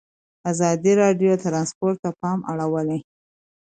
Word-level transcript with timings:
ازادي 0.51 0.93
راډیو 1.01 1.31
د 1.35 1.41
ترانسپورټ 1.45 1.95
ته 2.03 2.09
پام 2.21 2.39
اړولی. 2.51 2.99